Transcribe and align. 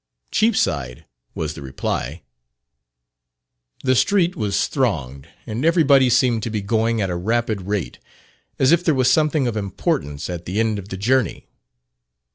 "Cheapside," 0.31 1.05
was 1.35 1.53
the 1.53 1.61
reply. 1.61 2.23
The 3.83 3.93
street 3.93 4.35
was 4.35 4.65
thronged, 4.65 5.27
and 5.45 5.63
every 5.63 5.83
body 5.83 6.09
seemed 6.09 6.41
to 6.41 6.49
be 6.49 6.63
going 6.63 6.99
at 7.03 7.11
a 7.11 7.15
rapid 7.15 7.67
rate, 7.67 7.99
as 8.57 8.71
if 8.71 8.83
there 8.83 8.95
was 8.95 9.11
something 9.11 9.45
of 9.45 9.55
importance 9.55 10.27
at 10.27 10.45
the 10.45 10.59
end 10.59 10.79
of 10.79 10.89
the 10.89 10.97
journey. 10.97 11.45